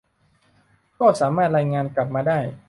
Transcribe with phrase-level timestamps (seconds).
[0.99, 2.39] ก็สามารถรายงานกลับมาได้